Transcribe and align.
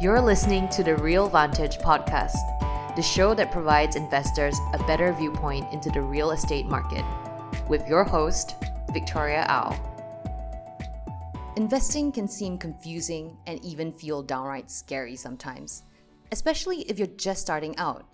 You're 0.00 0.20
listening 0.20 0.68
to 0.68 0.84
the 0.84 0.92
RealVantage 0.92 1.82
podcast, 1.82 2.94
the 2.94 3.02
show 3.02 3.34
that 3.34 3.50
provides 3.50 3.96
investors 3.96 4.56
a 4.72 4.78
better 4.84 5.12
viewpoint 5.12 5.72
into 5.72 5.90
the 5.90 6.00
real 6.00 6.30
estate 6.30 6.66
market, 6.66 7.04
with 7.68 7.84
your 7.88 8.04
host, 8.04 8.54
Victoria 8.92 9.44
Au. 9.48 9.74
Investing 11.56 12.12
can 12.12 12.28
seem 12.28 12.58
confusing 12.58 13.36
and 13.48 13.60
even 13.64 13.90
feel 13.90 14.22
downright 14.22 14.70
scary 14.70 15.16
sometimes, 15.16 15.82
especially 16.30 16.82
if 16.82 16.96
you're 16.96 17.08
just 17.08 17.40
starting 17.40 17.76
out. 17.76 18.06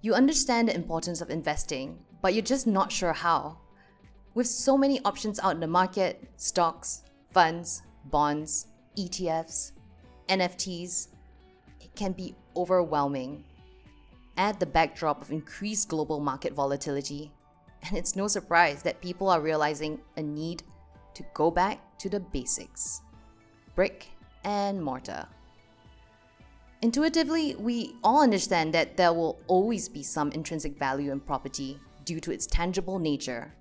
You 0.00 0.14
understand 0.14 0.66
the 0.66 0.74
importance 0.74 1.20
of 1.20 1.30
investing, 1.30 2.00
but 2.20 2.34
you're 2.34 2.42
just 2.42 2.66
not 2.66 2.90
sure 2.90 3.12
how. 3.12 3.58
With 4.34 4.48
so 4.48 4.76
many 4.76 4.98
options 5.04 5.38
out 5.38 5.54
in 5.54 5.60
the 5.60 5.68
market 5.68 6.28
stocks, 6.36 7.04
funds, 7.30 7.84
bonds, 8.06 8.66
ETFs, 8.98 9.70
NFTs 10.28 11.11
can 11.94 12.12
be 12.12 12.34
overwhelming. 12.56 13.44
Add 14.36 14.58
the 14.58 14.66
backdrop 14.66 15.20
of 15.20 15.30
increased 15.30 15.88
global 15.88 16.20
market 16.20 16.52
volatility, 16.54 17.30
and 17.82 17.96
it's 17.96 18.16
no 18.16 18.28
surprise 18.28 18.82
that 18.82 19.00
people 19.00 19.28
are 19.28 19.40
realizing 19.40 20.00
a 20.16 20.22
need 20.22 20.62
to 21.14 21.24
go 21.34 21.50
back 21.50 21.78
to 21.98 22.08
the 22.08 22.20
basics 22.20 23.02
brick 23.74 24.08
and 24.44 24.82
mortar. 24.82 25.26
Intuitively, 26.82 27.54
we 27.54 27.94
all 28.02 28.22
understand 28.22 28.74
that 28.74 28.96
there 28.96 29.12
will 29.12 29.38
always 29.46 29.88
be 29.88 30.02
some 30.02 30.32
intrinsic 30.32 30.78
value 30.78 31.12
in 31.12 31.20
property 31.20 31.78
due 32.04 32.20
to 32.20 32.32
its 32.32 32.46
tangible 32.46 32.98
nature. 32.98 33.54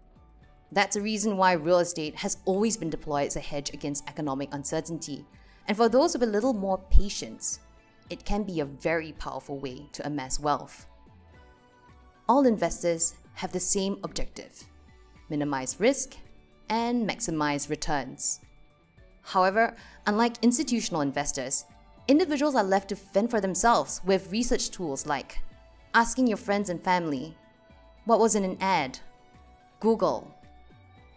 That's 0.71 0.95
a 0.95 1.01
reason 1.01 1.37
why 1.37 1.53
real 1.53 1.79
estate 1.79 2.15
has 2.15 2.37
always 2.45 2.77
been 2.77 2.89
deployed 2.89 3.27
as 3.27 3.35
a 3.35 3.41
hedge 3.41 3.73
against 3.73 4.07
economic 4.09 4.49
uncertainty. 4.53 5.25
And 5.67 5.77
for 5.77 5.87
those 5.87 6.13
with 6.13 6.23
a 6.23 6.31
little 6.31 6.53
more 6.53 6.79
patience, 6.89 7.59
it 8.11 8.25
can 8.25 8.43
be 8.43 8.59
a 8.59 8.65
very 8.65 9.13
powerful 9.13 9.57
way 9.57 9.87
to 9.93 10.05
amass 10.05 10.39
wealth. 10.39 10.85
All 12.27 12.45
investors 12.45 13.15
have 13.35 13.51
the 13.51 13.59
same 13.59 13.97
objective 14.03 14.63
minimize 15.29 15.79
risk 15.79 16.17
and 16.67 17.09
maximize 17.09 17.69
returns. 17.69 18.41
However, 19.21 19.77
unlike 20.05 20.35
institutional 20.41 20.99
investors, 20.99 21.63
individuals 22.09 22.53
are 22.55 22.65
left 22.65 22.89
to 22.89 22.97
fend 22.97 23.31
for 23.31 23.39
themselves 23.39 24.01
with 24.05 24.29
research 24.29 24.71
tools 24.71 25.05
like 25.05 25.39
asking 25.93 26.27
your 26.27 26.37
friends 26.37 26.69
and 26.69 26.81
family, 26.81 27.37
What 28.03 28.19
was 28.19 28.35
in 28.35 28.43
an 28.43 28.57
ad? 28.59 28.99
Google. 29.79 30.35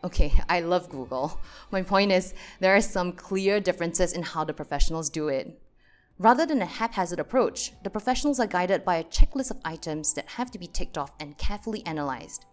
Okay, 0.04 0.32
I 0.48 0.60
love 0.60 0.88
Google. 0.88 1.40
My 1.72 1.82
point 1.82 2.12
is, 2.12 2.34
there 2.60 2.76
are 2.76 2.80
some 2.80 3.10
clear 3.12 3.58
differences 3.58 4.12
in 4.12 4.22
how 4.22 4.44
the 4.44 4.54
professionals 4.54 5.10
do 5.10 5.26
it. 5.26 5.60
Rather 6.18 6.46
than 6.46 6.62
a 6.62 6.66
haphazard 6.66 7.18
approach, 7.18 7.72
the 7.82 7.90
professionals 7.90 8.38
are 8.38 8.46
guided 8.46 8.84
by 8.84 8.96
a 8.96 9.04
checklist 9.04 9.50
of 9.50 9.60
items 9.64 10.14
that 10.14 10.28
have 10.28 10.50
to 10.52 10.58
be 10.58 10.68
ticked 10.68 10.96
off 10.96 11.12
and 11.18 11.36
carefully 11.38 11.84
analyzed. 11.86 12.46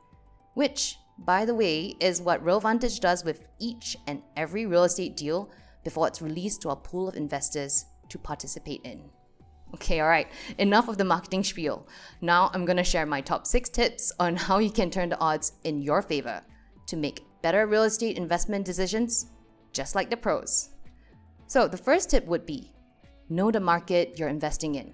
Which, 0.55 0.97
by 1.19 1.45
the 1.45 1.53
way, 1.53 1.95
is 1.99 2.21
what 2.21 2.43
RealVantage 2.43 2.99
does 2.99 3.23
with 3.23 3.45
each 3.59 3.95
and 4.07 4.23
every 4.35 4.65
real 4.65 4.83
estate 4.83 5.15
deal 5.15 5.51
before 5.83 6.07
it's 6.07 6.23
released 6.23 6.63
to 6.63 6.69
our 6.69 6.75
pool 6.75 7.07
of 7.07 7.15
investors 7.15 7.85
to 8.09 8.17
participate 8.17 8.81
in. 8.83 9.03
Okay, 9.75 10.01
alright, 10.01 10.27
enough 10.57 10.87
of 10.87 10.97
the 10.97 11.05
marketing 11.05 11.43
spiel. 11.43 11.87
Now 12.19 12.49
I'm 12.53 12.65
gonna 12.65 12.83
share 12.83 13.05
my 13.05 13.21
top 13.21 13.45
six 13.45 13.69
tips 13.69 14.11
on 14.19 14.35
how 14.35 14.57
you 14.57 14.71
can 14.71 14.89
turn 14.89 15.09
the 15.09 15.19
odds 15.19 15.53
in 15.63 15.81
your 15.81 16.01
favor 16.01 16.41
to 16.87 16.97
make 16.97 17.25
better 17.41 17.67
real 17.67 17.83
estate 17.83 18.17
investment 18.17 18.65
decisions, 18.65 19.27
just 19.71 19.95
like 19.95 20.09
the 20.09 20.17
pros. 20.17 20.69
So, 21.47 21.67
the 21.67 21.77
first 21.77 22.09
tip 22.09 22.25
would 22.25 22.45
be 22.45 22.71
know 23.31 23.51
the 23.51 23.59
market 23.59 24.19
you're 24.19 24.29
investing 24.29 24.75
in. 24.75 24.93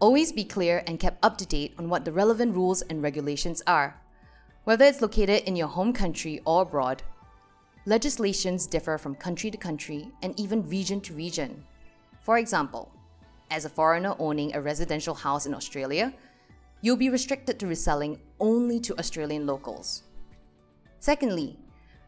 Always 0.00 0.32
be 0.32 0.44
clear 0.44 0.82
and 0.86 0.98
kept 0.98 1.24
up 1.24 1.36
to 1.38 1.46
date 1.46 1.74
on 1.78 1.88
what 1.88 2.04
the 2.04 2.12
relevant 2.12 2.54
rules 2.54 2.82
and 2.82 3.02
regulations 3.02 3.62
are. 3.66 4.00
Whether 4.64 4.84
it's 4.84 5.02
located 5.02 5.42
in 5.44 5.56
your 5.56 5.68
home 5.68 5.92
country 5.92 6.40
or 6.44 6.62
abroad, 6.62 7.02
legislations 7.86 8.66
differ 8.66 8.98
from 8.98 9.14
country 9.14 9.50
to 9.50 9.56
country 9.56 10.10
and 10.22 10.38
even 10.38 10.68
region 10.68 11.00
to 11.02 11.14
region. 11.14 11.64
For 12.20 12.38
example, 12.38 12.92
as 13.50 13.64
a 13.64 13.70
foreigner 13.70 14.14
owning 14.18 14.54
a 14.54 14.60
residential 14.60 15.14
house 15.14 15.46
in 15.46 15.54
Australia, 15.54 16.12
you'll 16.80 16.96
be 16.96 17.10
restricted 17.10 17.58
to 17.58 17.66
reselling 17.66 18.20
only 18.38 18.78
to 18.80 18.98
Australian 18.98 19.46
locals. 19.46 20.02
Secondly, 21.00 21.58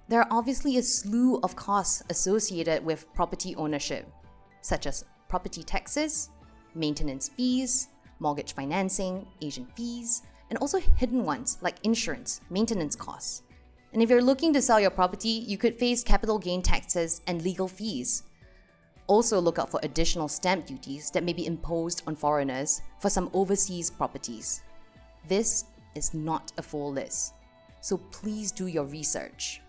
there 0.09 0.21
are 0.21 0.29
obviously 0.31 0.77
a 0.77 0.83
slew 0.83 1.41
of 1.43 1.57
costs 1.57 2.03
associated 2.11 2.85
with 2.85 3.13
property 3.15 3.55
ownership, 3.57 4.07
such 4.61 4.87
as 4.87 5.05
property 5.31 5.63
taxes, 5.63 6.29
maintenance 6.75 7.31
fees, 7.31 7.89
mortgage 8.19 8.53
financing, 8.53 9.27
agent 9.41 9.69
fees, 9.75 10.25
and 10.51 10.59
also 10.59 10.79
hidden 10.97 11.25
ones 11.25 11.57
like 11.63 11.77
insurance, 11.85 12.41
maintenance 12.51 12.97
costs. 12.97 13.43
And 13.93 14.03
if 14.03 14.11
you're 14.11 14.23
looking 14.23 14.53
to 14.53 14.63
sell 14.63 14.81
your 14.81 14.91
property, 14.91 15.29
you 15.29 15.57
could 15.57 15.75
face 15.75 16.05
capital 16.05 16.39
gain 16.39 16.63
taxes 16.63 17.23
and 17.27 17.43
legal 17.43 17.69
fees. 17.69 18.25
Also, 19.07 19.41
look 19.41 19.59
out 19.59 19.71
for 19.71 19.81
additional 19.83 20.29
stamp 20.29 20.67
duties 20.67 21.11
that 21.11 21.25
may 21.25 21.33
be 21.33 21.47
imposed 21.47 22.03
on 22.07 22.15
foreigners 22.15 22.83
for 23.01 23.11
some 23.11 23.31
overseas 23.33 23.91
properties. 23.91 24.63
This 25.27 25.65
is 25.95 26.15
not 26.15 26.53
a 26.59 26.63
full 26.63 26.93
list, 26.93 27.35
so 27.81 27.97
please 27.97 28.53
do 28.53 28.67
your 28.67 28.85
research. 28.85 29.61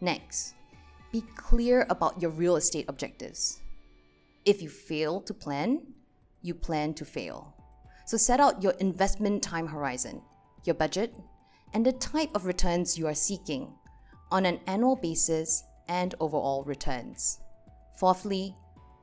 Next, 0.00 0.54
be 1.10 1.22
clear 1.36 1.86
about 1.90 2.20
your 2.20 2.30
real 2.30 2.56
estate 2.56 2.86
objectives. 2.88 3.61
If 4.44 4.60
you 4.60 4.68
fail 4.68 5.20
to 5.22 5.34
plan, 5.34 5.82
you 6.42 6.54
plan 6.54 6.94
to 6.94 7.04
fail. 7.04 7.54
So 8.06 8.16
set 8.16 8.40
out 8.40 8.62
your 8.62 8.72
investment 8.72 9.42
time 9.42 9.68
horizon, 9.68 10.20
your 10.64 10.74
budget, 10.74 11.14
and 11.74 11.86
the 11.86 11.92
type 11.92 12.30
of 12.34 12.44
returns 12.44 12.98
you 12.98 13.06
are 13.06 13.14
seeking 13.14 13.72
on 14.32 14.44
an 14.44 14.58
annual 14.66 14.96
basis 14.96 15.62
and 15.88 16.14
overall 16.18 16.64
returns. 16.64 17.38
Fourthly, 17.98 18.56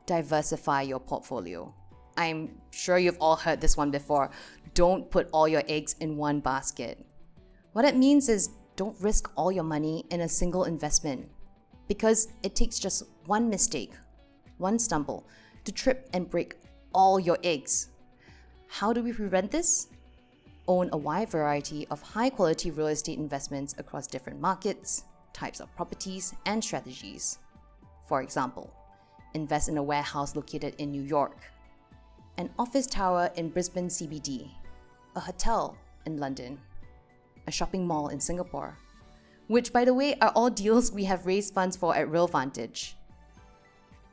diversify 0.06 0.82
your 0.82 1.00
portfolio. 1.00 1.74
I'm 2.18 2.60
sure 2.72 2.98
you've 2.98 3.22
all 3.22 3.38
heard 3.38 3.62
this 3.62 3.78
one 3.78 3.92
before. 3.92 4.32
Don't 4.74 5.10
put 5.10 5.30
all 5.32 5.48
your 5.48 5.64
eggs 5.70 5.96
in 6.02 6.18
one 6.18 6.42
basket. 6.42 7.06
What 7.72 7.86
it 7.86 7.96
means 7.96 8.28
is 8.28 8.50
don't 8.76 9.00
risk 9.00 9.32
all 9.38 9.52
your 9.52 9.64
money 9.64 10.04
in 10.10 10.22
a 10.22 10.30
single 10.30 10.66
investment 10.66 11.30
because 11.88 12.28
it 12.44 12.56
takes 12.56 12.78
just 12.78 13.04
one 13.26 13.50
mistake 13.50 13.94
one 14.60 14.78
stumble, 14.78 15.26
to 15.66 15.72
trip 15.72 16.10
and 16.14 16.30
break 16.30 16.56
all 16.94 17.20
your 17.20 17.38
eggs. 17.44 17.90
How 18.68 18.94
do 18.94 19.02
we 19.04 19.12
prevent 19.12 19.52
this? 19.52 19.88
Own 20.68 20.90
a 20.94 20.98
wide 20.98 21.30
variety 21.30 21.88
of 21.90 22.02
high 22.02 22.30
quality 22.30 22.70
real 22.70 22.88
estate 22.88 23.18
investments 23.18 23.74
across 23.80 24.06
different 24.06 24.40
markets, 24.40 25.04
types 25.34 25.60
of 25.60 25.76
properties, 25.76 26.34
and 26.46 26.64
strategies. 26.64 27.40
For 28.08 28.22
example, 28.22 28.74
invest 29.34 29.70
in 29.70 29.78
a 29.78 29.84
warehouse 29.84 30.36
located 30.36 30.76
in 30.78 30.92
New 30.92 31.02
York, 31.02 31.38
an 32.38 32.50
office 32.58 32.88
tower 32.88 33.32
in 33.36 33.50
Brisbane 33.50 33.88
CBD, 33.88 34.50
a 35.16 35.20
hotel 35.20 35.76
in 36.06 36.18
London, 36.18 36.60
a 37.48 37.52
shopping 37.52 37.86
mall 37.86 38.10
in 38.10 38.20
Singapore, 38.20 38.78
which, 39.48 39.74
by 39.74 39.84
the 39.84 39.94
way, 39.94 40.16
are 40.22 40.32
all 40.36 40.50
deals 40.50 40.92
we 40.92 41.06
have 41.06 41.26
raised 41.26 41.54
funds 41.54 41.76
for 41.76 41.96
at 41.96 42.08
RealVantage. 42.08 42.94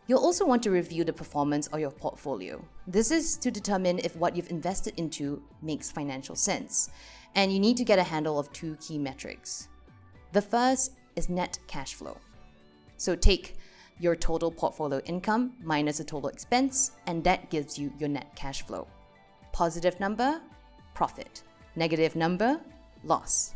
You'll 0.09 0.21
also 0.21 0.47
want 0.47 0.63
to 0.63 0.71
review 0.71 1.03
the 1.03 1.13
performance 1.13 1.67
of 1.69 1.81
your 1.81 1.91
portfolio. 1.91 2.65
This 2.87 3.11
is 3.11 3.37
to 3.39 3.51
determine 3.51 3.99
if 3.99 4.15
what 4.15 4.37
you've 4.37 4.51
invested 4.51 4.95
into 4.99 5.43
makes 5.63 5.91
financial 5.91 6.37
sense, 6.37 6.91
and 7.35 7.53
you 7.53 7.59
need 7.59 7.77
to 7.79 7.85
get 7.85 7.99
a 7.99 8.05
handle 8.05 8.39
of 8.39 8.53
two 8.53 8.77
key 8.77 8.99
metrics. 8.99 9.69
The 10.33 10.43
first 10.43 10.93
is 11.17 11.29
net 11.29 11.59
cash 11.67 11.95
flow. 11.95 12.19
So 12.99 13.17
take 13.17 13.57
your 13.99 14.15
total 14.15 14.51
portfolio 14.51 15.01
income 15.07 15.55
minus 15.61 15.99
the 15.99 16.05
total 16.05 16.29
expense, 16.29 16.93
and 17.07 17.25
that 17.25 17.51
gives 17.51 17.77
you 17.77 17.93
your 17.99 18.09
net 18.09 18.31
cash 18.37 18.63
flow. 18.63 18.87
Positive 19.53 19.99
number, 19.99 20.41
profit. 20.95 21.43
Negative 21.75 22.15
number, 22.15 22.61
loss. 23.03 23.55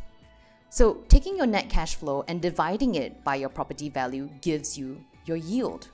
So 0.69 0.95
taking 1.09 1.37
your 1.37 1.47
net 1.47 1.69
cash 1.69 1.95
flow 1.95 2.25
and 2.27 2.43
dividing 2.43 2.97
it 2.97 3.23
by 3.23 3.37
your 3.37 3.49
property 3.49 3.89
value 3.89 4.29
gives 4.41 4.77
you 4.77 5.05
your 5.27 5.37
yield. 5.37 5.89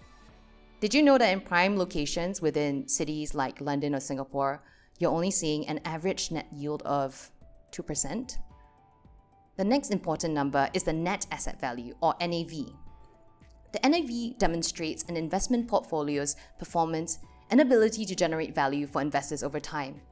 Did 0.78 0.92
you 0.92 1.02
know 1.02 1.16
that 1.16 1.32
in 1.32 1.40
prime 1.40 1.78
locations 1.78 2.42
within 2.42 2.86
cities 2.86 3.34
like 3.34 3.62
London 3.62 3.94
or 3.94 4.00
Singapore, 4.00 4.62
you're 4.98 5.10
only 5.10 5.30
seeing 5.30 5.66
an 5.68 5.80
average 5.86 6.30
net 6.30 6.46
yield 6.52 6.82
of 6.82 7.30
2%? 7.72 8.36
The 9.56 9.64
next 9.64 9.90
important 9.90 10.34
number 10.34 10.68
is 10.74 10.82
the 10.82 10.92
net 10.92 11.26
asset 11.30 11.58
value 11.58 11.94
or 12.02 12.14
NAV. 12.20 12.66
The 13.72 13.88
NAV 13.88 14.36
demonstrates 14.36 15.04
an 15.04 15.16
investment 15.16 15.66
portfolio's 15.66 16.36
performance 16.58 17.20
and 17.48 17.62
ability 17.62 18.04
to 18.04 18.14
generate 18.14 18.54
value 18.54 18.86
for 18.86 19.00
investors 19.00 19.42
over 19.42 19.58
time. 19.58 20.02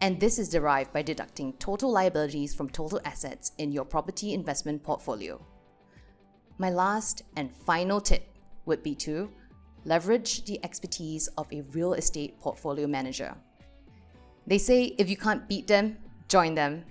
And 0.00 0.20
this 0.20 0.38
is 0.38 0.48
derived 0.48 0.92
by 0.92 1.02
deducting 1.02 1.52
total 1.54 1.90
liabilities 1.90 2.54
from 2.54 2.68
total 2.68 3.00
assets 3.04 3.50
in 3.58 3.72
your 3.72 3.84
property 3.84 4.34
investment 4.34 4.84
portfolio. 4.84 5.44
My 6.58 6.70
last 6.70 7.22
and 7.36 7.52
final 7.66 8.00
tip 8.00 8.28
would 8.66 8.84
be 8.84 8.94
to 8.96 9.32
leverage 9.84 10.44
the 10.44 10.58
expertise 10.64 11.28
of 11.38 11.46
a 11.52 11.62
real 11.72 11.94
estate 11.94 12.38
portfolio 12.40 12.86
manager. 12.86 13.34
They 14.46 14.58
say 14.58 14.94
if 14.98 15.08
you 15.08 15.16
can't 15.16 15.48
beat 15.48 15.66
them, 15.66 15.98
join 16.28 16.54
them. 16.54 16.84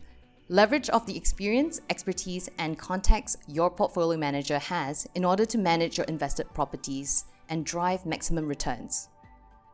Leverage 0.49 0.89
off 0.89 1.05
the 1.05 1.15
experience, 1.15 1.79
expertise, 1.89 2.49
and 2.57 2.77
contacts 2.77 3.38
your 3.47 3.69
portfolio 3.69 4.17
manager 4.17 4.59
has 4.59 5.07
in 5.15 5.23
order 5.23 5.45
to 5.45 5.57
manage 5.57 5.97
your 5.97 6.05
invested 6.05 6.53
properties 6.53 7.25
and 7.49 7.65
drive 7.65 8.05
maximum 8.05 8.47
returns. 8.47 9.09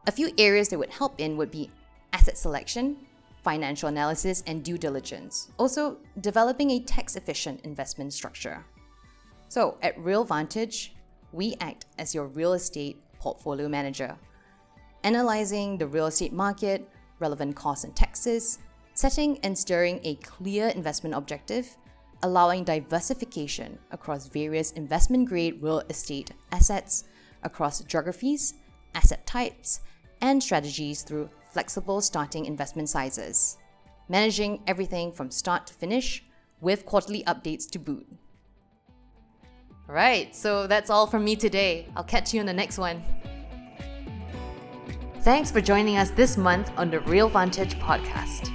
A 0.06 0.12
few 0.12 0.32
areas 0.38 0.70
that 0.70 0.78
would 0.78 0.90
help 0.90 1.20
in 1.20 1.36
would 1.38 1.52
be 1.52 1.72
asset 2.14 2.38
selection, 2.38 2.98
financial 3.44 3.90
analysis, 3.90 4.44
and 4.46 4.64
due 4.64 4.78
diligence. 4.78 5.52
Also, 5.58 5.98
developing 6.22 6.72
a 6.72 6.80
tax 6.80 7.16
efficient 7.16 7.62
investment 7.62 8.14
structure. 8.14 8.64
So, 9.50 9.78
at 9.82 9.98
RealVantage, 9.98 10.90
we 11.32 11.56
act 11.60 11.86
as 11.98 12.14
your 12.14 12.28
real 12.28 12.54
estate 12.54 13.02
portfolio 13.28 13.68
manager, 13.68 14.16
analyzing 15.04 15.78
the 15.78 15.88
real 15.88 16.08
estate 16.08 16.32
market, 16.32 16.88
relevant 17.20 17.56
costs 17.56 17.84
and 17.84 17.96
taxes, 17.96 18.60
setting 18.94 19.38
and 19.44 19.58
steering 19.58 20.00
a 20.04 20.16
clear 20.16 20.68
investment 20.70 21.14
objective, 21.14 21.76
allowing 22.24 22.64
diversification 22.64 23.78
across 23.92 24.28
various 24.28 24.72
investment 24.72 25.28
grade 25.28 25.62
real 25.62 25.82
estate 25.90 26.32
assets, 26.54 27.04
across 27.44 27.82
geographies, 27.82 28.54
asset 28.96 29.26
types, 29.26 29.82
and 30.22 30.42
strategies 30.42 31.04
through 31.04 31.30
flexible 31.52 32.00
starting 32.00 32.46
investment 32.46 32.88
sizes, 32.88 33.58
managing 34.08 34.62
everything 34.68 35.12
from 35.12 35.30
start 35.30 35.68
to 35.68 35.74
finish 35.74 36.24
with 36.62 36.86
quarterly 36.86 37.24
updates 37.26 37.70
to 37.70 37.78
boot. 37.78 38.08
Alright, 39.90 40.36
so 40.36 40.68
that's 40.68 40.90
all 40.90 41.08
from 41.08 41.24
me 41.24 41.38
today. 41.38 41.86
I'll 41.96 42.04
catch 42.04 42.34
you 42.34 42.42
in 42.42 42.46
the 42.46 42.54
next 42.54 42.78
one. 42.78 43.02
Thanks 45.22 45.50
for 45.50 45.62
joining 45.62 45.98
us 45.98 46.10
this 46.12 46.36
month 46.36 46.72
on 46.78 46.90
the 46.90 47.00
RealVantage 47.00 47.80
podcast. 47.80 48.52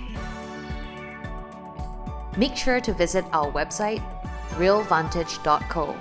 Make 2.37 2.55
sure 2.55 2.81
to 2.81 2.93
visit 2.93 3.25
our 3.33 3.51
website, 3.51 4.03
realvantage.co, 4.57 5.93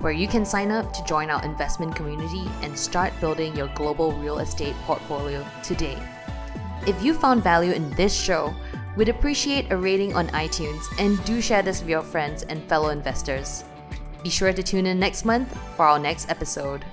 where 0.00 0.12
you 0.12 0.26
can 0.26 0.44
sign 0.44 0.72
up 0.72 0.92
to 0.92 1.04
join 1.04 1.30
our 1.30 1.44
investment 1.44 1.94
community 1.94 2.48
and 2.62 2.76
start 2.76 3.12
building 3.20 3.54
your 3.56 3.68
global 3.74 4.12
real 4.12 4.40
estate 4.40 4.74
portfolio 4.86 5.44
today. 5.62 5.98
If 6.86 7.00
you 7.02 7.14
found 7.14 7.44
value 7.44 7.72
in 7.72 7.90
this 7.90 8.14
show, 8.14 8.54
we'd 8.96 9.08
appreciate 9.08 9.70
a 9.70 9.76
rating 9.76 10.14
on 10.14 10.28
iTunes 10.28 10.84
and 10.98 11.22
do 11.24 11.40
share 11.40 11.62
this 11.62 11.80
with 11.80 11.88
your 11.88 12.02
friends 12.02 12.42
and 12.44 12.62
fellow 12.64 12.88
investors. 12.88 13.64
Be 14.22 14.30
sure 14.30 14.52
to 14.52 14.62
tune 14.62 14.86
in 14.86 14.98
next 14.98 15.24
month 15.24 15.56
for 15.76 15.86
our 15.86 15.98
next 15.98 16.30
episode. 16.30 16.84